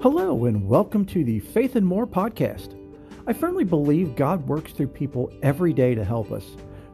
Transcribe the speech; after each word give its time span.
Hello, 0.00 0.44
and 0.44 0.64
welcome 0.68 1.04
to 1.06 1.24
the 1.24 1.40
Faith 1.40 1.74
and 1.74 1.84
More 1.84 2.06
podcast. 2.06 2.78
I 3.26 3.32
firmly 3.32 3.64
believe 3.64 4.14
God 4.14 4.46
works 4.46 4.70
through 4.70 4.86
people 4.86 5.32
every 5.42 5.72
day 5.72 5.96
to 5.96 6.04
help 6.04 6.30
us. 6.30 6.44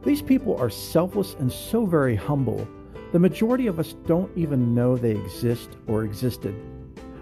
These 0.01 0.23
people 0.23 0.57
are 0.57 0.71
selfless 0.71 1.35
and 1.35 1.51
so 1.51 1.85
very 1.85 2.15
humble. 2.15 2.67
The 3.11 3.19
majority 3.19 3.67
of 3.67 3.77
us 3.77 3.93
don't 4.07 4.35
even 4.35 4.73
know 4.73 4.97
they 4.97 5.11
exist 5.11 5.77
or 5.85 6.03
existed. 6.03 6.55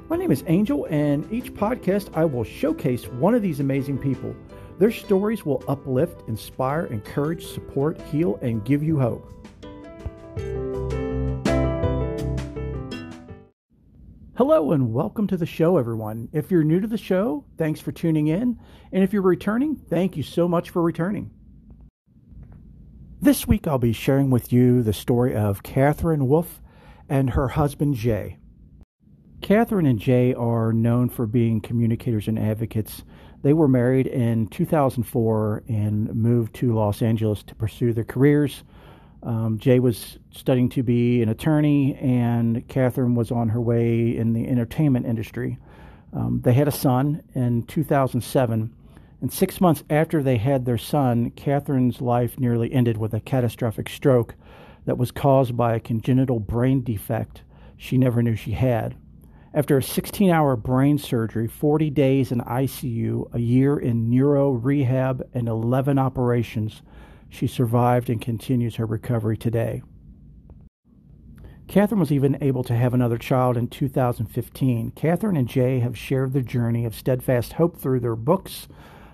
My 0.08 0.16
name 0.16 0.32
is 0.32 0.46
Angel, 0.48 0.88
and 0.90 1.30
each 1.34 1.54
podcast 1.54 2.16
I 2.16 2.24
will 2.24 2.46
showcase 2.46 3.10
one 3.10 3.36
of 3.36 3.42
these 3.42 3.60
amazing 3.60 3.98
people. 3.98 4.34
Their 4.80 4.90
stories 4.90 5.46
will 5.46 5.66
uplift, 5.68 6.30
inspire, 6.30 6.86
encourage, 6.86 7.46
support, 7.46 8.02
heal, 8.04 8.40
and 8.42 8.64
give 8.64 8.84
you 8.84 9.02
hope. 9.02 9.30
And 14.72 14.94
welcome 14.94 15.28
to 15.28 15.36
the 15.36 15.46
show, 15.46 15.78
everyone. 15.78 16.30
If 16.32 16.50
you're 16.50 16.64
new 16.64 16.80
to 16.80 16.88
the 16.88 16.98
show, 16.98 17.44
thanks 17.58 17.82
for 17.82 17.92
tuning 17.92 18.28
in. 18.28 18.58
And 18.94 19.04
if 19.04 19.12
you're 19.12 19.22
returning, 19.22 19.76
thank 19.76 20.16
you 20.16 20.24
so 20.24 20.48
much 20.48 20.70
for 20.70 20.82
returning. 20.82 21.32
This 23.22 23.46
week, 23.46 23.68
I'll 23.68 23.78
be 23.78 23.92
sharing 23.92 24.30
with 24.30 24.54
you 24.54 24.82
the 24.82 24.94
story 24.94 25.36
of 25.36 25.64
Katherine 25.64 26.28
Wolf 26.28 26.62
and 27.10 27.32
her 27.32 27.50
husband, 27.50 27.96
Jay. 27.96 28.38
Katherine 29.42 29.86
and 29.86 30.00
Jay 30.00 30.34
are 30.34 30.72
known 30.72 31.10
for 31.10 31.28
being 31.28 31.60
communicators 31.60 32.30
and 32.30 32.40
advocates. 32.40 33.04
They 33.44 33.54
were 33.54 33.68
married 33.68 34.08
in 34.08 34.48
2004 34.48 35.64
and 35.68 36.16
moved 36.16 36.56
to 36.56 36.74
Los 36.74 37.02
Angeles 37.02 37.44
to 37.44 37.54
pursue 37.54 37.92
their 37.92 38.06
careers. 38.06 38.64
Um, 39.24 39.58
Jay 39.58 39.80
was 39.80 40.20
studying 40.32 40.68
to 40.70 40.84
be 40.84 41.22
an 41.22 41.30
attorney, 41.30 41.96
and 41.96 42.68
Katherine 42.68 43.16
was 43.16 43.32
on 43.32 43.50
her 43.50 43.62
way 43.62 44.18
in 44.18 44.34
the 44.34 44.48
entertainment 44.48 45.06
industry. 45.06 45.58
Um, 46.12 46.42
they 46.44 46.54
had 46.54 46.68
a 46.68 46.72
son 46.72 47.24
in 47.34 47.64
2007, 47.64 48.76
and 49.22 49.34
six 49.34 49.62
months 49.62 49.84
after 49.90 50.22
they 50.22 50.38
had 50.38 50.66
their 50.66 50.78
son, 50.78 51.32
Katherine's 51.32 52.02
life 52.02 52.38
nearly 52.38 52.72
ended 52.74 52.98
with 52.98 53.14
a 53.14 53.22
catastrophic 53.22 53.88
stroke 53.88 54.36
that 54.86 54.98
was 54.98 55.12
caused 55.12 55.56
by 55.56 55.74
a 55.74 55.80
congenital 55.80 56.40
brain 56.40 56.82
defect 56.84 57.44
she 57.78 57.98
never 57.98 58.22
knew 58.22 58.36
she 58.36 58.52
had. 58.52 58.96
After 59.54 59.78
a 59.78 59.84
16 59.84 60.30
hour 60.30 60.56
brain 60.56 60.98
surgery, 60.98 61.48
40 61.48 61.90
days 61.92 62.32
in 62.32 62.42
ICU, 62.42 63.34
a 63.34 63.40
year 63.40 63.78
in 63.78 64.10
neuro 64.10 64.52
rehab, 64.52 65.26
and 65.34 65.48
11 65.48 65.98
operations, 65.98 66.82
she 67.34 67.48
survived 67.48 68.12
and 68.12 68.22
continues 68.22 68.76
her 68.76 68.86
recovery 68.86 69.36
today. 69.36 69.82
Katherine 71.68 72.00
was 72.00 72.12
even 72.12 72.38
able 72.42 72.64
to 72.64 72.76
have 72.76 72.94
another 72.94 73.18
child 73.18 73.58
in 73.58 73.68
2015. 73.68 74.92
Katherine 74.92 75.38
and 75.38 75.48
Jay 75.48 75.80
have 75.80 75.98
shared 75.98 76.34
their 76.34 76.44
journey 76.44 76.86
of 76.86 76.94
steadfast 76.94 77.54
hope 77.54 77.78
through 77.78 78.02
their 78.02 78.16
books, 78.16 78.68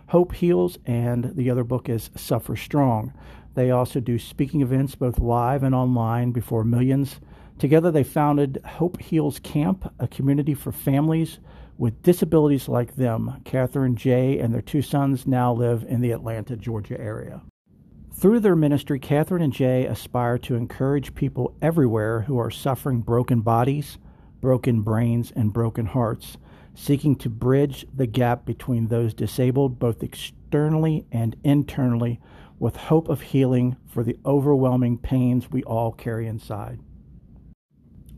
Hope 0.08 0.34
Heals, 0.34 0.78
and 0.86 1.32
the 1.36 1.50
other 1.50 1.64
book 1.64 1.88
is 1.88 2.10
Suffer 2.18 2.58
Strong. 2.58 3.14
They 3.56 3.72
also 3.72 4.02
do 4.02 4.20
speaking 4.20 4.62
events 4.62 4.96
both 4.96 5.20
live 5.20 5.64
and 5.64 5.74
online 5.74 6.32
before 6.32 6.66
millions. 6.66 7.22
Together, 7.58 7.90
they 7.90 8.04
founded 8.04 8.62
Hope 8.66 9.00
Heals 9.00 9.40
Camp, 9.40 9.94
a 9.98 10.08
community 10.10 10.54
for 10.54 10.74
families 10.74 11.40
with 11.78 12.04
disabilities 12.04 12.68
like 12.68 12.96
them. 12.96 13.42
Katherine, 13.46 13.96
Jay, 13.96 14.40
and 14.40 14.54
their 14.54 14.62
two 14.62 14.82
sons 14.82 15.26
now 15.26 15.54
live 15.54 15.86
in 15.88 16.02
the 16.02 16.12
Atlanta, 16.12 16.58
Georgia 16.58 17.00
area. 17.00 17.42
Through 18.20 18.42
their 18.42 18.58
ministry, 18.58 19.00
Katherine 19.00 19.42
and 19.42 19.54
Jay 19.54 19.86
aspire 19.86 20.38
to 20.40 20.56
encourage 20.56 21.16
people 21.16 21.56
everywhere 21.62 22.20
who 22.20 22.38
are 22.38 22.52
suffering 22.52 23.00
broken 23.00 23.40
bodies, 23.40 23.98
broken 24.42 24.82
brains, 24.82 25.32
and 25.38 25.54
broken 25.54 25.86
hearts, 25.86 26.36
seeking 26.76 27.16
to 27.16 27.30
bridge 27.30 27.86
the 27.96 28.08
gap 28.08 28.44
between 28.44 28.88
those 28.88 29.14
disabled 29.14 29.80
both 29.80 30.04
externally 30.04 31.06
and 31.14 31.38
internally 31.46 32.20
with 32.60 32.76
hope 32.76 33.08
of 33.08 33.22
healing 33.22 33.78
for 33.88 34.04
the 34.04 34.18
overwhelming 34.26 34.98
pains 34.98 35.50
we 35.50 35.64
all 35.64 35.94
carry 35.94 36.28
inside. 36.28 36.82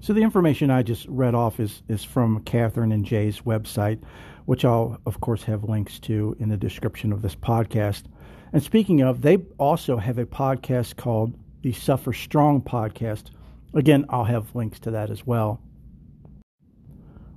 So, 0.01 0.13
the 0.13 0.23
information 0.23 0.71
I 0.71 0.81
just 0.81 1.05
read 1.09 1.35
off 1.35 1.59
is, 1.59 1.83
is 1.87 2.03
from 2.03 2.41
Katherine 2.43 2.91
and 2.91 3.05
Jay's 3.05 3.41
website, 3.41 4.01
which 4.45 4.65
I'll, 4.65 4.99
of 5.05 5.21
course, 5.21 5.43
have 5.43 5.65
links 5.65 5.99
to 5.99 6.35
in 6.39 6.49
the 6.49 6.57
description 6.57 7.13
of 7.13 7.21
this 7.21 7.35
podcast. 7.35 8.05
And 8.53 8.61
speaking 8.61 9.01
of, 9.01 9.21
they 9.21 9.37
also 9.57 9.97
have 9.97 10.17
a 10.17 10.25
podcast 10.25 10.97
called 10.97 11.33
the 11.61 11.71
Suffer 11.71 12.11
Strong 12.11 12.63
podcast. 12.63 13.31
Again, 13.73 14.05
I'll 14.09 14.25
have 14.25 14.55
links 14.55 14.79
to 14.81 14.91
that 14.91 15.09
as 15.09 15.25
well. 15.25 15.61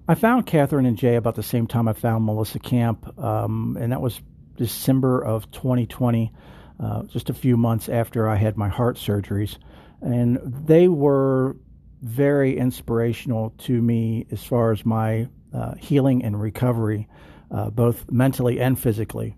I 0.08 0.14
found 0.16 0.46
Katherine 0.46 0.86
and 0.86 0.98
Jay 0.98 1.14
about 1.14 1.34
the 1.34 1.42
same 1.42 1.66
time 1.66 1.88
I 1.88 1.92
found 1.92 2.26
Melissa 2.26 2.58
Camp, 2.58 3.18
um, 3.18 3.78
and 3.80 3.92
that 3.92 4.02
was 4.02 4.20
December 4.56 5.20
of 5.20 5.50
2020, 5.50 6.32
uh, 6.80 7.02
just 7.04 7.30
a 7.30 7.34
few 7.34 7.56
months 7.56 7.88
after 7.88 8.28
I 8.28 8.36
had 8.36 8.56
my 8.56 8.68
heart 8.68 8.96
surgeries. 8.96 9.56
And 10.02 10.38
they 10.66 10.88
were 10.88 11.56
very 12.02 12.58
inspirational 12.58 13.54
to 13.58 13.80
me 13.80 14.26
as 14.30 14.42
far 14.42 14.72
as 14.72 14.84
my 14.84 15.28
uh, 15.54 15.74
healing 15.76 16.24
and 16.24 16.38
recovery, 16.38 17.08
uh, 17.50 17.70
both 17.70 18.10
mentally 18.10 18.60
and 18.60 18.78
physically. 18.78 19.36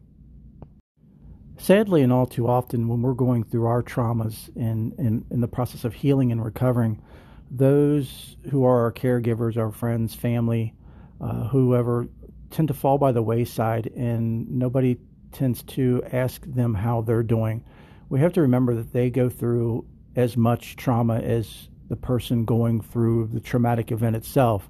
Sadly, 1.58 2.02
and 2.02 2.12
all 2.12 2.26
too 2.26 2.46
often, 2.46 2.86
when 2.86 3.02
we're 3.02 3.14
going 3.14 3.42
through 3.42 3.66
our 3.66 3.82
traumas 3.82 4.54
and 4.56 4.92
in, 4.98 5.24
in 5.30 5.40
the 5.40 5.48
process 5.48 5.84
of 5.84 5.94
healing 5.94 6.30
and 6.30 6.44
recovering, 6.44 7.02
those 7.50 8.36
who 8.50 8.64
are 8.64 8.82
our 8.82 8.92
caregivers, 8.92 9.56
our 9.56 9.70
friends, 9.70 10.14
family, 10.14 10.74
uh, 11.20 11.48
whoever, 11.48 12.08
tend 12.50 12.68
to 12.68 12.74
fall 12.74 12.98
by 12.98 13.10
the 13.10 13.22
wayside, 13.22 13.90
and 13.96 14.48
nobody 14.50 14.96
tends 15.32 15.62
to 15.62 16.02
ask 16.12 16.42
them 16.46 16.74
how 16.74 17.00
they're 17.00 17.22
doing. 17.22 17.64
We 18.08 18.20
have 18.20 18.32
to 18.34 18.42
remember 18.42 18.74
that 18.74 18.92
they 18.92 19.10
go 19.10 19.28
through 19.28 19.86
as 20.14 20.36
much 20.36 20.76
trauma 20.76 21.18
as 21.18 21.68
the 21.88 21.96
person 21.96 22.44
going 22.44 22.80
through 22.80 23.28
the 23.32 23.40
traumatic 23.40 23.92
event 23.92 24.16
itself. 24.16 24.68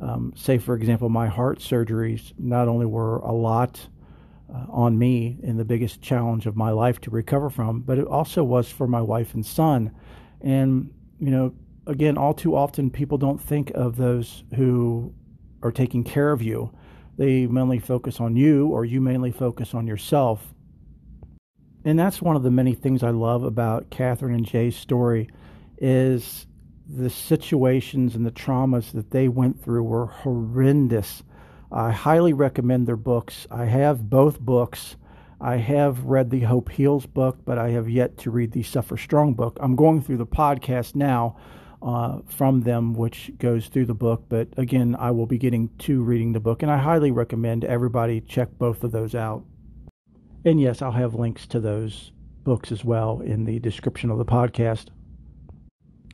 Um, 0.00 0.32
say, 0.36 0.58
for 0.58 0.74
example, 0.74 1.08
my 1.08 1.26
heart 1.26 1.58
surgeries 1.58 2.32
not 2.38 2.68
only 2.68 2.86
were 2.86 3.18
a 3.18 3.32
lot 3.32 3.88
uh, 4.52 4.64
on 4.70 4.98
me 4.98 5.38
in 5.42 5.56
the 5.56 5.64
biggest 5.64 6.00
challenge 6.00 6.46
of 6.46 6.56
my 6.56 6.70
life 6.70 7.00
to 7.02 7.10
recover 7.10 7.50
from, 7.50 7.80
but 7.80 7.98
it 7.98 8.06
also 8.06 8.42
was 8.42 8.70
for 8.70 8.86
my 8.86 9.00
wife 9.00 9.34
and 9.34 9.44
son. 9.44 9.94
And, 10.40 10.92
you 11.18 11.30
know, 11.30 11.54
again, 11.86 12.16
all 12.16 12.34
too 12.34 12.56
often 12.56 12.90
people 12.90 13.18
don't 13.18 13.40
think 13.40 13.70
of 13.74 13.96
those 13.96 14.44
who 14.54 15.12
are 15.62 15.72
taking 15.72 16.04
care 16.04 16.32
of 16.32 16.42
you. 16.42 16.72
They 17.16 17.46
mainly 17.46 17.78
focus 17.78 18.20
on 18.20 18.36
you, 18.36 18.68
or 18.68 18.84
you 18.84 19.00
mainly 19.00 19.32
focus 19.32 19.74
on 19.74 19.86
yourself. 19.86 20.54
And 21.84 21.98
that's 21.98 22.22
one 22.22 22.36
of 22.36 22.42
the 22.42 22.50
many 22.50 22.74
things 22.74 23.02
I 23.02 23.10
love 23.10 23.42
about 23.42 23.90
Katherine 23.90 24.34
and 24.34 24.46
Jay's 24.46 24.76
story 24.76 25.28
is 25.78 26.46
the 26.88 27.10
situations 27.10 28.14
and 28.14 28.24
the 28.24 28.30
traumas 28.30 28.92
that 28.92 29.10
they 29.10 29.28
went 29.28 29.62
through 29.62 29.82
were 29.82 30.06
horrendous 30.06 31.22
I 31.70 31.90
highly 31.90 32.32
recommend 32.32 32.86
their 32.86 32.96
books. 32.96 33.46
I 33.50 33.66
have 33.66 34.08
both 34.08 34.40
books. 34.40 34.96
I 35.40 35.56
have 35.56 36.04
read 36.04 36.30
the 36.30 36.40
Hope 36.40 36.70
Heals 36.70 37.06
book, 37.06 37.38
but 37.44 37.58
I 37.58 37.70
have 37.70 37.88
yet 37.90 38.16
to 38.18 38.30
read 38.30 38.52
the 38.52 38.62
Suffer 38.62 38.96
Strong 38.96 39.34
book. 39.34 39.58
I'm 39.60 39.76
going 39.76 40.00
through 40.00 40.16
the 40.16 40.26
podcast 40.26 40.94
now 40.94 41.36
uh, 41.82 42.20
from 42.26 42.62
them, 42.62 42.94
which 42.94 43.30
goes 43.38 43.68
through 43.68 43.86
the 43.86 43.94
book. 43.94 44.24
But 44.28 44.48
again, 44.56 44.96
I 44.98 45.10
will 45.10 45.26
be 45.26 45.38
getting 45.38 45.68
to 45.80 46.02
reading 46.02 46.32
the 46.32 46.40
book, 46.40 46.62
and 46.62 46.72
I 46.72 46.78
highly 46.78 47.10
recommend 47.10 47.64
everybody 47.64 48.22
check 48.22 48.48
both 48.58 48.82
of 48.82 48.90
those 48.90 49.14
out. 49.14 49.44
And 50.44 50.60
yes, 50.60 50.80
I'll 50.80 50.92
have 50.92 51.14
links 51.14 51.46
to 51.48 51.60
those 51.60 52.12
books 52.44 52.72
as 52.72 52.82
well 52.82 53.20
in 53.20 53.44
the 53.44 53.58
description 53.58 54.10
of 54.10 54.16
the 54.16 54.24
podcast. 54.24 54.86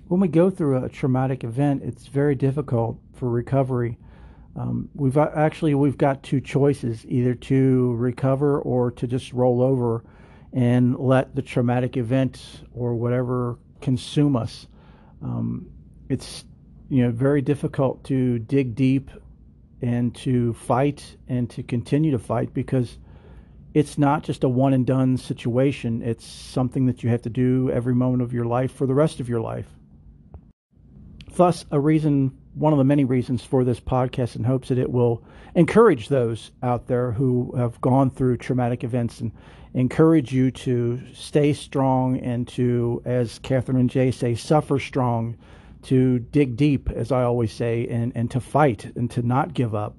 When 0.09 0.21
we 0.21 0.29
go 0.29 0.51
through 0.51 0.85
a 0.85 0.89
traumatic 0.89 1.45
event, 1.45 1.83
it's 1.85 2.09
very 2.09 2.35
difficult 2.35 2.99
for 3.15 3.31
recovery 3.31 3.99
um, 4.57 4.89
we've 4.95 5.17
actually 5.17 5.75
we've 5.75 5.99
got 5.99 6.23
two 6.23 6.41
choices: 6.41 7.05
either 7.07 7.35
to 7.35 7.95
recover 7.95 8.61
or 8.61 8.93
to 8.93 9.07
just 9.07 9.33
roll 9.33 9.63
over 9.63 10.05
and 10.53 10.97
let 10.97 11.35
the 11.35 11.43
traumatic 11.43 11.97
event 11.97 12.63
or 12.73 12.95
whatever 12.95 13.59
consume 13.81 14.37
us. 14.37 14.69
Um, 15.23 15.67
it's 16.09 16.45
you 16.89 17.03
know 17.03 17.11
very 17.11 17.43
difficult 17.43 18.05
to 18.05 18.39
dig 18.39 18.75
deep 18.77 19.11
and 19.83 20.15
to 20.15 20.55
fight 20.55 21.17
and 21.29 21.51
to 21.51 21.63
continue 21.63 22.13
to 22.13 22.19
fight 22.19 22.55
because 22.55 22.97
it's 23.75 23.99
not 23.99 24.23
just 24.23 24.45
a 24.45 24.49
one 24.49 24.73
and 24.73 24.87
done 24.87 25.17
situation. 25.17 26.01
It's 26.01 26.25
something 26.25 26.87
that 26.87 27.03
you 27.03 27.11
have 27.11 27.23
to 27.23 27.31
do 27.31 27.71
every 27.73 27.95
moment 27.95 28.23
of 28.23 28.33
your 28.33 28.45
life 28.45 28.73
for 28.73 28.87
the 28.87 28.95
rest 28.95 29.19
of 29.19 29.29
your 29.29 29.41
life. 29.41 29.67
Thus, 31.35 31.67
a 31.73 31.81
reason 31.81 32.39
one 32.55 32.73
of 32.73 32.79
the 32.79 32.85
many 32.85 33.05
reasons 33.05 33.43
for 33.43 33.65
this 33.65 33.81
podcast 33.81 34.37
in 34.37 34.45
hopes 34.45 34.69
that 34.69 34.79
it 34.79 34.91
will 34.91 35.25
encourage 35.55 36.09
those 36.09 36.53
out 36.63 36.87
there 36.87 37.13
who 37.13 37.53
have 37.57 37.81
gone 37.81 38.11
through 38.11 38.37
traumatic 38.37 38.85
events 38.85 39.21
and 39.21 39.33
encourage 39.75 40.33
you 40.33 40.51
to 40.51 41.01
stay 41.13 41.53
strong 41.53 42.19
and 42.19 42.47
to, 42.47 43.03
as 43.05 43.39
Katherine 43.41 43.79
and 43.79 43.91
Jay 43.91 44.11
say, 44.11 44.35
suffer 44.35 44.79
strong, 44.79 45.37
to 45.83 46.19
dig 46.19 46.57
deep, 46.57 46.91
as 46.91 47.13
I 47.13 47.25
always 47.25 47.53
say, 47.53 47.87
and, 47.89 48.13
and 48.15 48.31
to 48.31 48.41
fight 48.41 48.91
and 48.97 49.11
to 49.11 49.23
not 49.23 49.53
give 49.53 49.75
up. 49.75 49.97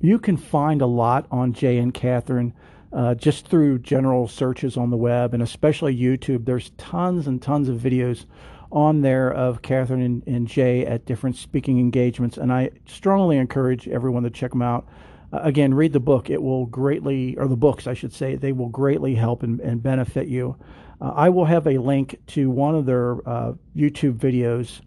You 0.00 0.18
can 0.18 0.36
find 0.36 0.80
a 0.80 0.86
lot 0.86 1.26
on 1.30 1.52
Jay 1.52 1.78
and 1.78 1.92
Katherine 1.92 2.54
uh, 2.92 3.14
just 3.14 3.46
through 3.46 3.78
general 3.80 4.28
searches 4.28 4.76
on 4.76 4.90
the 4.90 4.96
web 4.96 5.34
and 5.34 5.42
especially 5.42 5.96
YouTube. 5.96 6.44
There's 6.44 6.70
tons 6.70 7.26
and 7.26 7.40
tons 7.40 7.68
of 7.68 7.78
videos 7.78 8.26
on 8.72 9.02
there 9.02 9.30
of 9.32 9.62
Katherine 9.62 10.02
and, 10.02 10.22
and 10.26 10.48
Jay 10.48 10.84
at 10.86 11.04
different 11.04 11.36
speaking 11.36 11.78
engagements, 11.78 12.38
and 12.38 12.52
I 12.52 12.70
strongly 12.86 13.36
encourage 13.36 13.86
everyone 13.86 14.22
to 14.22 14.30
check 14.30 14.50
them 14.50 14.62
out. 14.62 14.88
Uh, 15.32 15.40
again, 15.42 15.74
read 15.74 15.92
the 15.92 16.00
book. 16.00 16.30
It 16.30 16.42
will 16.42 16.66
greatly, 16.66 17.36
or 17.36 17.46
the 17.48 17.56
books, 17.56 17.86
I 17.86 17.94
should 17.94 18.12
say, 18.12 18.34
they 18.34 18.52
will 18.52 18.68
greatly 18.68 19.14
help 19.14 19.42
and, 19.42 19.60
and 19.60 19.82
benefit 19.82 20.26
you. 20.28 20.56
Uh, 21.00 21.12
I 21.14 21.28
will 21.28 21.44
have 21.44 21.66
a 21.66 21.78
link 21.78 22.18
to 22.28 22.50
one 22.50 22.74
of 22.74 22.86
their 22.86 23.28
uh, 23.28 23.52
YouTube 23.76 24.18
videos 24.18 24.80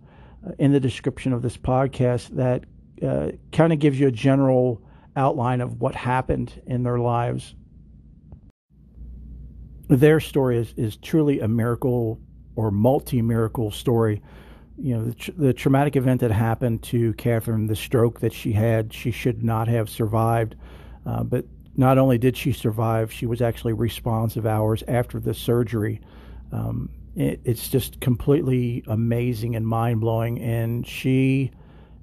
uh, 0.45 0.51
in 0.59 0.71
the 0.71 0.79
description 0.79 1.31
of 1.31 1.41
this 1.41 1.57
podcast 1.57 2.29
that 2.29 2.63
uh, 3.03 3.31
kind 3.51 3.71
of 3.71 3.79
gives 3.79 3.99
you 3.99 4.07
a 4.07 4.11
general 4.11 4.81
outline 5.15 5.61
of 5.61 5.79
what 5.79 5.95
happened 5.95 6.61
in 6.65 6.83
their 6.83 6.99
lives. 6.99 7.55
Their 9.87 10.19
story 10.19 10.57
is, 10.57 10.73
is 10.75 10.97
truly 10.97 11.39
a 11.39 11.47
miracle 11.47 12.19
or 12.55 12.71
multi 12.71 13.21
miracle 13.21 13.71
story. 13.71 14.21
You 14.77 14.97
know, 14.97 15.05
the, 15.05 15.31
the, 15.31 15.53
traumatic 15.53 15.95
event 15.95 16.19
that 16.21 16.31
happened 16.31 16.83
to 16.83 17.13
Katherine, 17.13 17.67
the 17.67 17.75
stroke 17.75 18.19
that 18.19 18.33
she 18.33 18.51
had, 18.51 18.93
she 18.93 19.11
should 19.11 19.41
not 19.43 19.69
have 19.69 19.89
survived. 19.89 20.55
Uh, 21.05 21.23
but 21.23 21.45
not 21.77 21.97
only 21.97 22.17
did 22.17 22.35
she 22.35 22.51
survive, 22.51 23.11
she 23.11 23.25
was 23.25 23.41
actually 23.41 23.73
responsive 23.73 24.45
hours 24.45 24.83
after 24.87 25.19
the 25.19 25.33
surgery. 25.33 26.01
Um, 26.51 26.89
it, 27.15 27.39
it's 27.45 27.69
just 27.69 28.01
completely 28.01 28.83
amazing 28.87 29.55
and 29.55 29.65
mind 29.65 30.01
blowing. 30.01 30.41
And 30.41 30.85
she 30.85 31.51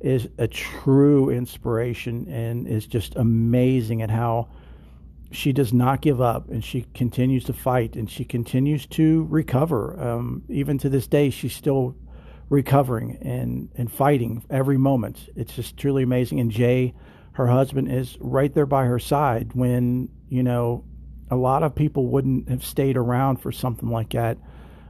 is 0.00 0.28
a 0.38 0.48
true 0.48 1.30
inspiration 1.30 2.26
and 2.28 2.66
is 2.66 2.86
just 2.86 3.14
amazing 3.16 4.02
at 4.02 4.10
how 4.10 4.48
she 5.32 5.52
does 5.52 5.72
not 5.72 6.00
give 6.00 6.20
up 6.20 6.48
and 6.50 6.64
she 6.64 6.86
continues 6.94 7.44
to 7.44 7.52
fight 7.52 7.96
and 7.96 8.10
she 8.10 8.24
continues 8.24 8.86
to 8.86 9.26
recover. 9.30 10.00
Um, 10.00 10.42
even 10.48 10.78
to 10.78 10.88
this 10.88 11.06
day, 11.06 11.30
she's 11.30 11.54
still 11.54 11.96
recovering 12.48 13.18
and, 13.22 13.70
and 13.76 13.90
fighting 13.90 14.44
every 14.50 14.76
moment. 14.76 15.28
It's 15.34 15.54
just 15.54 15.76
truly 15.76 16.02
amazing. 16.02 16.40
And 16.40 16.50
Jay, 16.50 16.94
her 17.32 17.46
husband, 17.46 17.90
is 17.90 18.18
right 18.20 18.52
there 18.54 18.66
by 18.66 18.84
her 18.84 18.98
side 18.98 19.52
when, 19.54 20.08
you 20.28 20.42
know, 20.42 20.84
a 21.30 21.36
lot 21.36 21.62
of 21.62 21.74
people 21.74 22.08
wouldn't 22.08 22.48
have 22.50 22.64
stayed 22.64 22.96
around 22.96 23.38
for 23.38 23.50
something 23.50 23.88
like 23.88 24.10
that. 24.10 24.36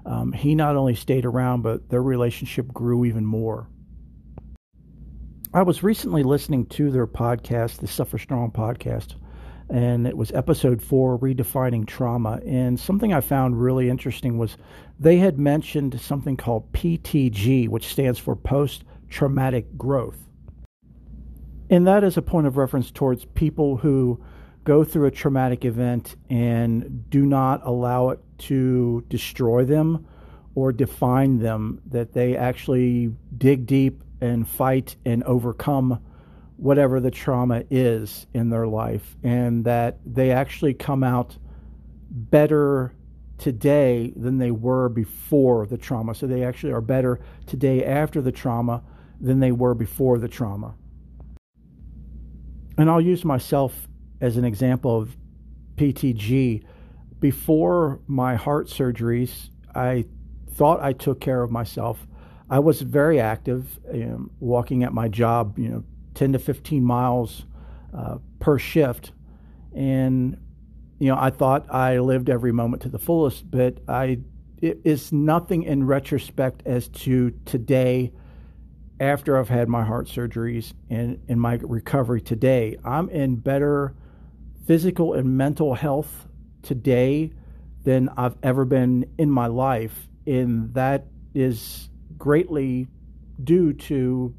Um, 0.05 0.33
he 0.33 0.57
not 0.57 0.75
only 0.75 0.97
stayed 0.97 1.25
around, 1.25 1.63
but 1.63 1.89
their 1.89 2.03
relationship 2.03 2.67
grew 2.73 3.05
even 3.05 3.25
more. 3.25 3.69
I 5.55 5.63
was 5.63 5.83
recently 5.83 6.23
listening 6.23 6.67
to 6.67 6.91
their 6.91 7.07
podcast, 7.07 7.77
the 7.77 7.87
Suffer 7.87 8.19
Strong 8.19 8.53
podcast, 8.53 9.15
and 9.69 10.07
it 10.07 10.17
was 10.17 10.33
episode 10.33 10.83
four, 10.83 11.19
Redefining 11.19 11.87
Trauma. 11.87 12.41
And 12.47 12.79
something 12.79 13.13
I 13.13 13.21
found 13.21 13.61
really 13.61 13.89
interesting 13.89 14.39
was 14.39 14.57
they 14.99 15.19
had 15.19 15.39
mentioned 15.39 16.01
something 16.01 16.37
called 16.37 16.73
PTG, 16.73 17.69
which 17.69 17.87
stands 17.87 18.19
for 18.19 18.37
Post 18.37 18.85
Traumatic 19.09 19.77
Growth. 19.77 20.19
And 21.71 21.87
that 21.87 22.05
is 22.05 22.17
a 22.17 22.23
point 22.23 22.47
of 22.47 22.57
reference 22.57 22.91
towards 22.91 23.25
people 23.25 23.79
who 23.79 24.23
go 24.65 24.85
through 24.85 25.07
a 25.07 25.11
traumatic 25.11 25.65
event 25.65 26.17
and 26.31 27.09
do 27.11 27.25
not 27.25 27.61
allow 27.65 28.11
it 28.11 28.21
to 28.39 29.05
destroy 29.09 29.65
them 29.65 30.07
or 30.55 30.71
define 30.71 31.39
them, 31.39 31.81
that 31.87 32.13
they 32.13 32.37
actually 32.37 33.11
dig 33.39 33.67
deep 33.67 34.05
and 34.21 34.47
fight 34.47 34.97
and 35.05 35.25
overcome 35.25 35.99
whatever 36.63 37.01
the 37.01 37.11
trauma 37.11 37.65
is 37.71 38.29
in 38.33 38.49
their 38.49 38.69
life, 38.69 39.17
and 39.25 39.65
that 39.65 39.99
they 40.07 40.31
actually 40.31 40.73
come 40.73 41.03
out 41.03 41.37
better 42.09 42.95
today 43.37 44.13
than 44.15 44.39
they 44.39 44.53
were 44.53 44.89
before 44.89 45.67
the 45.67 45.77
trauma. 45.77 46.15
So 46.15 46.29
they 46.29 46.45
actually 46.45 46.73
are 46.73 46.81
better 46.81 47.19
today 47.47 47.85
after 47.85 48.21
the 48.21 48.31
trauma 48.31 48.85
than 49.21 49.41
they 49.41 49.51
were 49.51 49.75
before 49.75 50.19
the 50.19 50.29
trauma. 50.29 50.77
And 52.79 52.89
I'll 52.89 53.01
use 53.01 53.25
myself 53.25 53.89
as 54.21 54.37
an 54.37 54.45
example 54.45 54.97
of 54.97 55.17
PTG. 55.75 56.63
Before 57.19 58.01
my 58.07 58.37
heart 58.37 58.69
surgeries, 58.69 59.51
I 59.75 60.05
thought 60.53 60.81
I 60.81 60.93
took 60.93 61.21
care 61.21 61.43
of 61.43 61.51
myself. 61.51 62.07
I 62.49 62.61
was 62.61 62.83
very 62.83 63.19
active, 63.19 63.81
um, 63.93 64.31
walking 64.39 64.85
at 64.85 64.93
my 64.93 65.09
job, 65.09 65.59
you 65.59 65.69
know, 65.69 65.85
10 66.15 66.33
to 66.33 66.39
15 66.39 66.85
miles 66.85 67.45
uh, 67.97 68.19
per 68.41 68.59
shift. 68.59 69.13
And, 69.75 70.37
you 70.99 71.09
know, 71.09 71.17
I 71.19 71.31
thought 71.31 71.73
I 71.73 71.99
lived 71.99 72.31
every 72.31 72.53
moment 72.53 72.83
to 72.83 72.89
the 72.89 72.99
fullest, 72.99 73.51
but 73.51 73.79
I, 73.89 74.21
it 74.61 74.81
is 74.85 75.13
nothing 75.13 75.63
in 75.65 75.87
retrospect 75.87 76.63
as 76.67 76.89
to 76.89 77.33
today 77.45 78.13
after 79.01 79.37
I've 79.37 79.49
had 79.49 79.69
my 79.69 79.85
heart 79.85 80.07
surgeries 80.07 80.73
and 80.89 81.21
in 81.29 81.39
my 81.41 81.55
recovery 81.63 82.21
today. 82.21 82.79
I'm 82.85 83.09
in 83.09 83.37
better 83.37 83.95
physical 84.67 85.15
and 85.15 85.37
mental 85.37 85.75
health 85.75 86.29
today 86.63 87.33
than 87.85 88.09
I've 88.17 88.37
ever 88.43 88.65
been 88.65 89.13
in 89.19 89.31
my 89.31 89.49
life. 89.49 90.09
And 90.27 90.73
that 90.75 91.07
is 91.35 91.89
greatly 92.17 92.87
due 93.43 93.73
to 93.73 94.35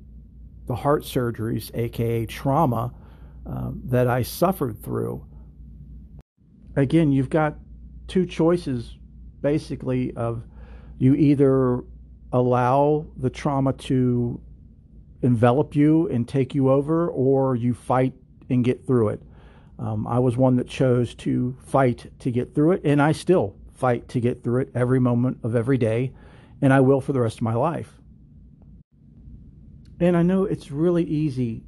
the 0.73 0.77
heart 0.77 1.03
surgeries, 1.03 1.69
aka 1.75 2.25
trauma, 2.25 2.91
um, 3.45 3.79
that 3.85 4.07
I 4.07 4.23
suffered 4.23 4.81
through. 4.81 5.23
Again, 6.75 7.11
you've 7.11 7.29
got 7.29 7.57
two 8.07 8.25
choices 8.25 8.97
basically 9.41 10.15
of 10.15 10.43
you 10.97 11.13
either 11.13 11.83
allow 12.31 13.05
the 13.17 13.29
trauma 13.29 13.73
to 13.73 14.41
envelop 15.21 15.75
you 15.75 16.07
and 16.07 16.27
take 16.27 16.55
you 16.55 16.71
over, 16.71 17.07
or 17.07 17.55
you 17.55 17.75
fight 17.75 18.13
and 18.49 18.63
get 18.63 18.87
through 18.87 19.09
it. 19.09 19.21
Um, 19.77 20.07
I 20.07 20.17
was 20.17 20.35
one 20.37 20.55
that 20.55 20.67
chose 20.67 21.13
to 21.15 21.55
fight 21.67 22.11
to 22.21 22.31
get 22.31 22.55
through 22.55 22.71
it, 22.71 22.81
and 22.83 22.99
I 22.99 23.11
still 23.11 23.55
fight 23.75 24.09
to 24.09 24.19
get 24.19 24.43
through 24.43 24.61
it 24.61 24.71
every 24.73 24.99
moment 24.99 25.37
of 25.43 25.55
every 25.55 25.77
day, 25.77 26.13
and 26.63 26.73
I 26.73 26.79
will 26.79 26.99
for 26.99 27.13
the 27.13 27.21
rest 27.21 27.37
of 27.37 27.43
my 27.43 27.53
life. 27.53 27.99
And 30.04 30.18
I 30.18 30.22
know 30.22 30.44
it's 30.44 30.69
really 30.69 31.06
easy, 31.06 31.64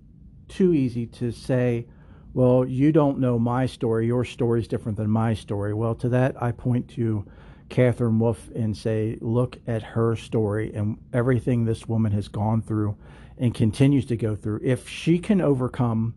too 0.50 0.74
easy 0.74 1.06
to 1.06 1.32
say, 1.32 1.88
well, 2.34 2.66
you 2.66 2.92
don't 2.92 3.18
know 3.18 3.40
my 3.40 3.66
story. 3.66 4.08
Your 4.08 4.26
story 4.26 4.60
is 4.60 4.68
different 4.68 4.98
than 4.98 5.10
my 5.10 5.34
story. 5.34 5.74
Well, 5.74 5.96
to 5.96 6.10
that, 6.10 6.44
I 6.44 6.52
point 6.52 6.90
to 6.96 7.26
Katherine 7.70 8.20
Wolf 8.20 8.50
and 8.54 8.76
say, 8.76 9.18
look 9.22 9.58
at 9.68 9.84
her 9.84 10.18
story 10.18 10.74
and 10.74 10.98
everything 11.14 11.64
this 11.64 11.88
woman 11.88 12.12
has 12.12 12.28
gone 12.28 12.62
through 12.62 12.98
and 13.38 13.54
continues 13.54 14.06
to 14.08 14.18
go 14.18 14.36
through. 14.36 14.60
If 14.66 14.90
she 14.90 15.18
can 15.18 15.40
overcome 15.40 16.14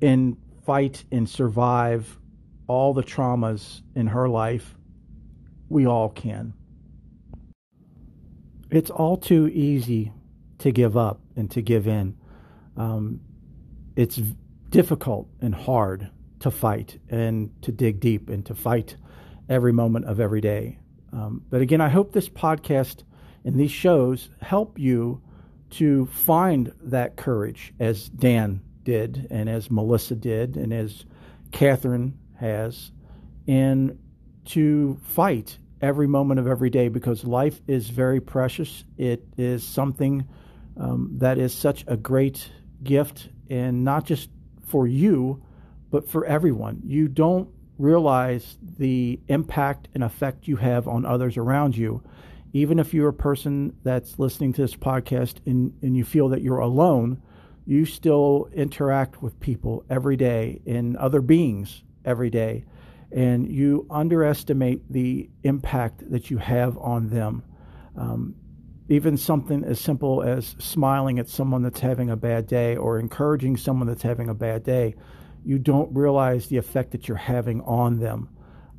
and 0.00 0.36
fight 0.64 1.02
and 1.10 1.28
survive 1.28 2.20
all 2.68 2.94
the 2.94 3.02
traumas 3.02 3.82
in 3.96 4.06
her 4.06 4.28
life, 4.28 4.76
we 5.68 5.88
all 5.88 6.08
can. 6.08 6.54
It's 8.70 8.90
all 8.90 9.16
too 9.16 9.48
easy 9.48 10.12
to 10.64 10.72
give 10.72 10.96
up 10.96 11.20
and 11.36 11.50
to 11.50 11.60
give 11.60 11.86
in. 11.86 12.16
Um, 12.78 13.20
it's 13.96 14.16
difficult 14.70 15.28
and 15.42 15.54
hard 15.54 16.10
to 16.40 16.50
fight 16.50 16.98
and 17.10 17.50
to 17.60 17.70
dig 17.70 18.00
deep 18.00 18.30
and 18.30 18.46
to 18.46 18.54
fight 18.54 18.96
every 19.50 19.74
moment 19.74 20.06
of 20.06 20.20
every 20.20 20.40
day. 20.40 20.78
Um, 21.12 21.42
but 21.50 21.60
again, 21.60 21.82
I 21.82 21.90
hope 21.90 22.12
this 22.12 22.30
podcast 22.30 23.02
and 23.44 23.60
these 23.60 23.70
shows 23.70 24.30
help 24.40 24.78
you 24.78 25.20
to 25.72 26.06
find 26.06 26.72
that 26.84 27.16
courage 27.16 27.74
as 27.78 28.08
Dan 28.08 28.62
did 28.84 29.26
and 29.30 29.50
as 29.50 29.70
Melissa 29.70 30.14
did 30.14 30.56
and 30.56 30.72
as 30.72 31.04
Katherine 31.52 32.18
has 32.36 32.90
and 33.46 33.98
to 34.46 34.98
fight 35.02 35.58
every 35.82 36.06
moment 36.06 36.40
of 36.40 36.46
every 36.46 36.70
day 36.70 36.88
because 36.88 37.22
life 37.22 37.60
is 37.68 37.90
very 37.90 38.18
precious. 38.18 38.84
It 38.96 39.26
is 39.36 39.62
something 39.62 40.26
um, 40.76 41.10
that 41.18 41.38
is 41.38 41.52
such 41.54 41.84
a 41.86 41.96
great 41.96 42.50
gift, 42.82 43.28
and 43.48 43.84
not 43.84 44.04
just 44.04 44.30
for 44.66 44.86
you, 44.86 45.42
but 45.90 46.08
for 46.08 46.24
everyone. 46.24 46.82
You 46.84 47.08
don't 47.08 47.48
realize 47.78 48.58
the 48.78 49.20
impact 49.28 49.88
and 49.94 50.02
effect 50.04 50.48
you 50.48 50.56
have 50.56 50.88
on 50.88 51.04
others 51.04 51.36
around 51.36 51.76
you. 51.76 52.02
Even 52.52 52.78
if 52.78 52.94
you're 52.94 53.08
a 53.08 53.12
person 53.12 53.76
that's 53.82 54.18
listening 54.18 54.52
to 54.54 54.62
this 54.62 54.76
podcast 54.76 55.34
and, 55.46 55.72
and 55.82 55.96
you 55.96 56.04
feel 56.04 56.28
that 56.28 56.42
you're 56.42 56.58
alone, 56.58 57.20
you 57.66 57.84
still 57.84 58.48
interact 58.52 59.22
with 59.22 59.40
people 59.40 59.84
every 59.90 60.16
day 60.16 60.60
and 60.66 60.96
other 60.96 61.20
beings 61.20 61.82
every 62.04 62.30
day. 62.30 62.64
And 63.10 63.50
you 63.50 63.86
underestimate 63.90 64.90
the 64.90 65.30
impact 65.42 66.10
that 66.10 66.30
you 66.30 66.38
have 66.38 66.76
on 66.78 67.08
them. 67.08 67.42
Um, 67.96 68.34
even 68.88 69.16
something 69.16 69.64
as 69.64 69.80
simple 69.80 70.22
as 70.22 70.54
smiling 70.58 71.18
at 71.18 71.28
someone 71.28 71.62
that's 71.62 71.80
having 71.80 72.10
a 72.10 72.16
bad 72.16 72.46
day 72.46 72.76
or 72.76 72.98
encouraging 72.98 73.56
someone 73.56 73.88
that's 73.88 74.02
having 74.02 74.28
a 74.28 74.34
bad 74.34 74.62
day, 74.62 74.94
you 75.44 75.58
don't 75.58 75.94
realize 75.94 76.48
the 76.48 76.56
effect 76.56 76.90
that 76.92 77.08
you're 77.08 77.16
having 77.16 77.60
on 77.62 77.98
them. 77.98 78.28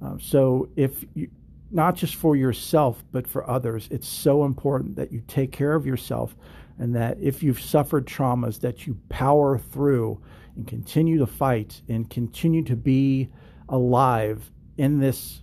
Uh, 0.04 0.16
so, 0.20 0.70
if 0.76 1.06
you, 1.14 1.30
not 1.72 1.96
just 1.96 2.16
for 2.16 2.36
yourself, 2.36 3.04
but 3.12 3.28
for 3.28 3.50
others, 3.50 3.88
it's 3.92 4.08
so 4.08 4.46
important 4.46 4.96
that 4.96 5.12
you 5.12 5.22
take 5.28 5.52
care 5.52 5.74
of 5.74 5.86
yourself 5.86 6.36
and 6.78 6.96
that 6.96 7.18
if 7.20 7.42
you've 7.42 7.60
suffered 7.60 8.06
traumas, 8.06 8.60
that 8.60 8.86
you 8.86 8.98
power 9.10 9.58
through 9.58 10.22
and 10.56 10.68
continue 10.68 11.18
to 11.18 11.26
fight 11.26 11.82
and 11.90 12.10
continue 12.10 12.64
to 12.64 12.76
be 12.76 13.30
alive 13.70 14.52
in 14.78 15.00
this 15.00 15.42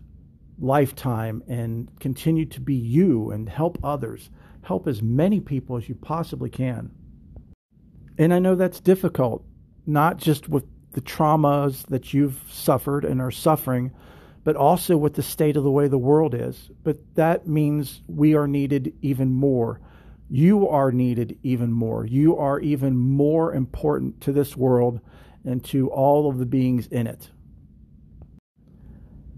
lifetime 0.59 1.43
and 1.49 1.91
continue 1.99 2.45
to 2.47 2.61
be 2.61 2.75
you 2.75 3.31
and 3.31 3.49
help 3.49 3.79
others 3.83 4.31
help 4.63 4.87
as 4.87 5.03
many 5.03 5.41
people 5.41 5.77
as 5.77 5.89
you 5.89 5.95
possibly 5.95 6.51
can. 6.51 6.91
And 8.19 8.33
I 8.33 8.39
know 8.39 8.55
that's 8.55 8.81
difficult, 8.81 9.45
not 9.87 10.17
just 10.17 10.49
with 10.49 10.65
the 10.93 11.01
traumas 11.01 11.87
that 11.87 12.13
you've 12.13 12.41
suffered 12.51 13.05
and 13.05 13.21
are 13.21 13.31
suffering, 13.31 13.93
but 14.45 14.57
also 14.57 14.97
with 14.97 15.15
the 15.15 15.23
state 15.23 15.57
of 15.57 15.65
the 15.65 15.71
way 15.71 15.89
the 15.89 15.99
world 15.99 16.35
is. 16.35 16.71
But 16.83 16.99
that 17.15 17.47
means 17.47 18.03
we 18.09 18.35
are 18.35 18.49
needed 18.49 18.93
even 19.03 19.33
more. 19.33 19.81
You 20.29 20.69
are 20.69 20.93
needed 20.93 21.39
even 21.43 21.73
more. 21.73 22.07
You 22.07 22.37
are 22.37 22.61
even 22.61 22.97
more 22.97 23.55
important 23.55 24.21
to 24.23 24.33
this 24.33 24.57
world 24.57 25.01
and 25.45 25.65
to 25.67 25.91
all 25.91 26.29
of 26.29 26.39
the 26.39 26.47
beings 26.47 26.87
in 26.87 27.07
it. 27.07 27.31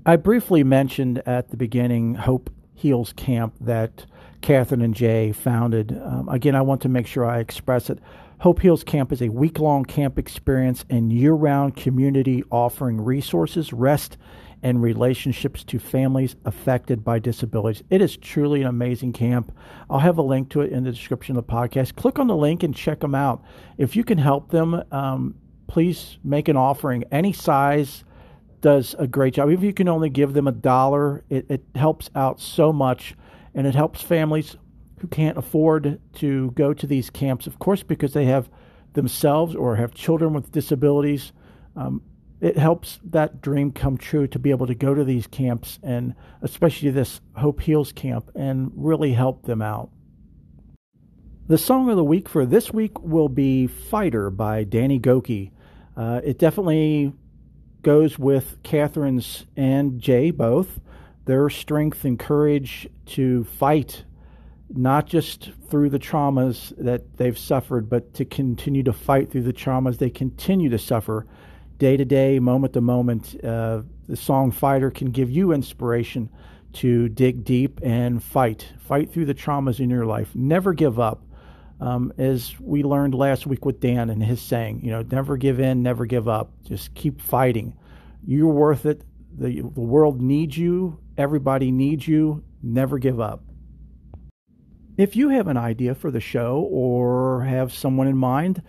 I 0.07 0.17
briefly 0.17 0.65
mentioned 0.65 1.23
at 1.27 1.51
the 1.51 1.57
beginning 1.57 2.15
Hope 2.15 2.51
Heals 2.75 3.13
Camp 3.15 3.55
that 3.61 4.07
Katherine 4.45 4.83
and 4.83 4.95
Jay 4.95 5.33
founded. 5.33 5.99
Um, 6.05 6.29
again, 6.29 6.55
I 6.55 6.61
want 6.61 6.83
to 6.83 6.89
make 6.91 7.07
sure 7.07 7.25
I 7.25 7.39
express 7.39 7.89
it. 7.89 7.99
Hope 8.41 8.61
Heals 8.61 8.85
Camp 8.85 9.11
is 9.11 9.23
a 9.23 9.31
week 9.31 9.59
long 9.59 9.87
camp 9.87 10.19
experience 10.19 10.85
and 10.91 11.11
year 11.11 11.33
round 11.33 11.77
community 11.77 12.45
offering 12.51 13.01
resources, 13.01 13.73
rest, 13.73 14.19
and 14.63 14.83
relationships 14.83 15.65
to 15.65 15.79
families 15.79 16.37
affected 16.45 17.03
by 17.03 17.19
disabilities. 17.19 17.83
It 17.89 18.03
is 18.03 18.19
truly 18.19 18.61
an 18.61 18.67
amazing 18.67 19.15
camp. 19.15 19.51
I'll 19.89 20.01
have 20.01 20.19
a 20.19 20.23
link 20.23 20.51
to 20.51 20.61
it 20.61 20.73
in 20.73 20.85
the 20.85 20.93
description 20.93 21.39
of 21.39 21.47
the 21.47 21.51
podcast. 21.51 21.97
Click 21.97 22.19
on 22.19 22.27
the 22.27 22.37
link 22.37 22.63
and 22.63 22.77
check 22.77 23.01
them 23.01 23.15
out. 23.15 23.43
If 23.79 23.97
you 23.97 24.05
can 24.05 24.19
help 24.19 24.51
them, 24.51 24.83
um, 24.93 25.37
please 25.69 26.19
make 26.23 26.49
an 26.49 26.57
offering. 26.59 27.05
Any 27.11 27.33
size 27.33 28.05
does 28.61 28.95
a 28.99 29.07
great 29.07 29.33
job. 29.33 29.49
If 29.49 29.63
you 29.63 29.73
can 29.73 29.89
only 29.89 30.11
give 30.11 30.35
them 30.35 30.47
a 30.47 30.53
dollar, 30.53 31.25
it, 31.31 31.47
it 31.49 31.65
helps 31.75 32.11
out 32.15 32.41
so 32.41 32.75
much 32.75 33.15
and 33.55 33.67
it 33.67 33.75
helps 33.75 34.03
families 34.03 34.57
who 34.99 35.09
can't 35.09 35.39
afford 35.39 36.01
to 36.15 36.51
go 36.53 36.73
to 36.73 36.87
these 36.87 37.11
camps, 37.11 37.47
of 37.47 37.59
course, 37.59 37.83
because 37.83 38.13
they 38.13 38.25
have 38.25 38.49
themselves 38.95 39.55
or 39.55 39.77
have 39.77 39.95
children 39.95 40.33
with 40.33 40.53
disabilities. 40.53 41.33
Um, 41.77 42.03
it 42.41 42.57
helps 42.57 43.01
that 43.05 43.41
dream 43.41 43.73
come 43.73 43.97
true 43.97 44.27
to 44.29 44.39
be 44.39 44.51
able 44.51 44.67
to 44.67 44.75
go 44.75 44.95
to 44.95 45.05
these 45.05 45.27
camps 45.27 45.79
and 45.83 46.15
especially 46.43 46.91
this 46.91 47.21
Hope 47.37 47.61
Heals 47.61 47.93
camp 47.93 48.31
and 48.35 48.71
really 48.75 49.13
help 49.13 49.45
them 49.47 49.63
out. 49.63 49.91
The 51.47 51.59
song 51.59 51.91
of 51.91 51.97
the 51.97 52.05
week 52.05 52.29
for 52.29 52.47
this 52.47 52.73
week 52.73 53.01
will 53.03 53.29
be 53.29 53.67
Fighter 53.67 54.31
by 54.31 54.65
Danny 54.65 54.99
Gokey. 54.99 55.51
Uh, 55.97 56.21
it 56.25 56.39
definitely 56.39 57.13
goes 57.83 58.19
with 58.19 58.63
Katherine's 58.63 59.45
and 59.57 60.01
Jay 60.01 60.31
both 60.31 60.81
their 61.25 61.49
strength 61.49 62.05
and 62.05 62.19
courage 62.19 62.89
to 63.07 63.45
fight 63.45 64.05
not 64.71 65.07
just 65.07 65.51
through 65.69 65.91
the 65.91 65.99
traumas 65.99 66.75
that 66.77 67.17
they've 67.17 67.39
suffered, 67.39 67.89
but 67.89 68.15
to 68.15 68.25
continue 68.25 68.83
to 68.83 68.93
fight 68.93 69.31
through 69.31 69.43
the 69.43 69.53
traumas 69.53 69.99
they 69.99 70.11
continue 70.11 70.71
to 70.71 70.79
suffer 70.79 71.27
day 71.79 71.97
to 71.97 72.05
day, 72.05 72.39
moment 72.39 72.73
to 72.73 72.81
moment. 72.81 73.37
Uh, 73.45 73.83
the 74.09 74.17
song 74.17 74.51
Fighter 74.51 74.91
can 74.91 75.11
give 75.11 75.31
you 75.31 75.53
inspiration 75.53 76.31
to 76.75 77.09
dig 77.09 77.45
deep 77.45 77.81
and 77.83 78.23
fight. 78.23 78.73
Fight 78.79 79.13
through 79.13 79.27
the 79.27 79.35
traumas 79.35 79.81
in 79.81 79.91
your 79.91 80.07
life. 80.07 80.35
Never 80.35 80.73
give 80.73 80.99
up. 80.99 81.23
Um, 81.81 82.13
as 82.19 82.55
we 82.61 82.83
learned 82.83 83.15
last 83.15 83.47
week 83.47 83.65
with 83.65 83.81
Dan 83.81 84.09
and 84.09 84.23
his 84.23 84.41
saying, 84.41 84.81
you 84.83 84.91
know, 84.91 85.03
never 85.03 85.37
give 85.37 85.61
in, 85.61 85.83
never 85.83 86.07
give 86.07 86.29
up. 86.29 86.51
Just 86.65 86.95
keep 86.95 87.21
fighting. 87.21 87.77
You're 88.27 88.53
worth 88.53 88.87
it. 88.87 89.03
The, 89.37 89.61
the 89.61 89.81
world 89.81 90.21
needs 90.21 90.57
you 90.57 90.99
Everybody 91.17 91.71
needs 91.71 92.09
you. 92.09 92.45
Never 92.63 92.99
give 92.99 93.21
up. 93.21 93.43
If 94.97 95.17
you 95.17 95.31
have 95.31 95.49
an 95.49 95.57
idea 95.57 95.95
for 95.95 96.11
the 96.11 96.21
show 96.21 96.69
or 96.71 97.43
have 97.45 97.73
someone 97.73 98.07
in 98.07 98.17
mind 98.17 98.63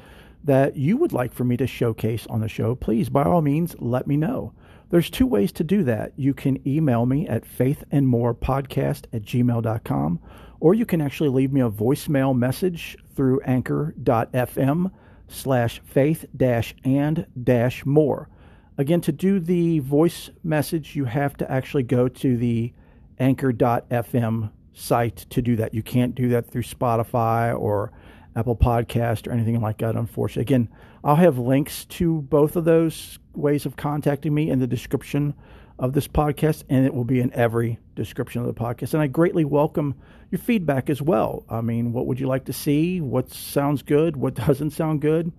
that 0.43 0.75
you 0.75 0.97
would 0.97 1.13
like 1.13 1.33
for 1.33 1.43
me 1.43 1.57
to 1.57 1.67
showcase 1.67 2.25
on 2.27 2.41
the 2.41 2.47
show, 2.47 2.75
please, 2.75 3.09
by 3.09 3.23
all 3.23 3.41
means, 3.41 3.75
let 3.79 4.07
me 4.07 4.17
know. 4.17 4.53
There's 4.89 5.09
two 5.09 5.25
ways 5.25 5.51
to 5.53 5.63
do 5.63 5.83
that. 5.83 6.13
You 6.15 6.33
can 6.33 6.65
email 6.67 7.05
me 7.05 7.27
at 7.27 7.43
faithandmorepodcast 7.43 9.05
at 9.11 9.23
gmail.com, 9.23 10.19
or 10.59 10.73
you 10.73 10.85
can 10.85 11.01
actually 11.01 11.29
leave 11.29 11.51
me 11.51 11.61
a 11.61 11.69
voicemail 11.69 12.35
message 12.35 12.95
through 13.15 13.41
anchor.fm 13.41 14.91
slash 15.27 15.81
faith 15.83 16.25
dash 16.35 16.75
and 16.83 17.25
dash 17.43 17.85
more. 17.85 18.29
Again, 18.77 18.99
to 19.01 19.11
do 19.11 19.39
the 19.39 19.79
voice 19.79 20.29
message, 20.43 20.95
you 20.95 21.05
have 21.05 21.37
to 21.37 21.49
actually 21.49 21.83
go 21.83 22.09
to 22.09 22.37
the 22.37 22.73
anchor.fm 23.19 24.51
site 24.73 25.15
to 25.29 25.41
do 25.41 25.55
that. 25.55 25.73
You 25.73 25.81
can't 25.81 26.13
do 26.13 26.29
that 26.29 26.49
through 26.49 26.63
Spotify 26.63 27.57
or 27.57 27.93
Apple 28.35 28.57
Podcast 28.57 29.27
or 29.27 29.31
anything 29.31 29.61
like 29.61 29.77
that, 29.77 29.95
unfortunately. 29.95 30.41
Again, 30.41 30.69
I'll 31.05 31.15
have 31.15 31.37
links 31.37 31.85
to 31.85 32.21
both 32.23 32.57
of 32.57 32.65
those 32.65 33.17
ways 33.33 33.65
of 33.65 33.77
contacting 33.77 34.33
me 34.33 34.49
in 34.49 34.59
the 34.59 34.67
description 34.67 35.33
of 35.79 35.93
this 35.93 36.07
podcast, 36.07 36.63
and 36.69 36.85
it 36.85 36.93
will 36.93 37.05
be 37.05 37.21
in 37.21 37.33
every 37.33 37.79
description 37.95 38.41
of 38.41 38.47
the 38.47 38.53
podcast. 38.53 38.93
And 38.93 39.01
I 39.01 39.07
greatly 39.07 39.45
welcome 39.45 39.95
your 40.31 40.39
feedback 40.39 40.89
as 40.89 41.01
well. 41.01 41.45
I 41.49 41.61
mean, 41.61 41.93
what 41.93 42.07
would 42.07 42.19
you 42.19 42.27
like 42.27 42.45
to 42.45 42.53
see? 42.53 42.99
What 42.99 43.31
sounds 43.31 43.83
good? 43.83 44.17
What 44.17 44.33
doesn't 44.47 44.71
sound 44.71 45.01
good? 45.01 45.31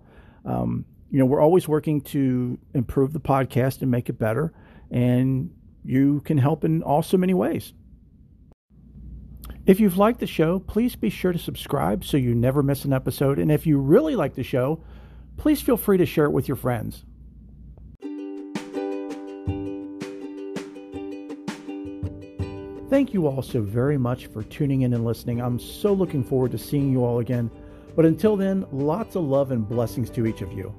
Um, 0.46 0.86
you 1.10 1.18
know, 1.18 1.24
we're 1.24 1.40
always 1.40 1.68
working 1.68 2.00
to 2.02 2.58
improve 2.74 3.12
the 3.12 3.20
podcast 3.20 3.82
and 3.82 3.90
make 3.90 4.08
it 4.08 4.18
better. 4.18 4.52
And 4.90 5.50
you 5.84 6.20
can 6.24 6.38
help 6.38 6.64
in 6.64 6.82
also 6.82 7.16
many 7.16 7.34
ways. 7.34 7.72
If 9.66 9.80
you've 9.80 9.98
liked 9.98 10.20
the 10.20 10.26
show, 10.26 10.60
please 10.60 10.94
be 10.94 11.10
sure 11.10 11.32
to 11.32 11.38
subscribe 11.38 12.04
so 12.04 12.16
you 12.16 12.34
never 12.34 12.62
miss 12.62 12.84
an 12.84 12.92
episode. 12.92 13.38
And 13.38 13.50
if 13.50 13.66
you 13.66 13.78
really 13.78 14.14
like 14.14 14.34
the 14.34 14.42
show, 14.42 14.82
please 15.36 15.60
feel 15.60 15.76
free 15.76 15.98
to 15.98 16.06
share 16.06 16.24
it 16.24 16.30
with 16.30 16.48
your 16.48 16.56
friends. 16.56 17.04
Thank 22.88 23.12
you 23.12 23.26
all 23.26 23.42
so 23.42 23.60
very 23.60 23.98
much 23.98 24.26
for 24.26 24.44
tuning 24.44 24.82
in 24.82 24.94
and 24.94 25.04
listening. 25.04 25.40
I'm 25.40 25.58
so 25.58 25.92
looking 25.92 26.22
forward 26.22 26.52
to 26.52 26.58
seeing 26.58 26.92
you 26.92 27.04
all 27.04 27.18
again. 27.18 27.50
But 27.96 28.04
until 28.04 28.36
then, 28.36 28.64
lots 28.70 29.16
of 29.16 29.24
love 29.24 29.50
and 29.50 29.68
blessings 29.68 30.10
to 30.10 30.26
each 30.26 30.42
of 30.42 30.52
you. 30.52 30.72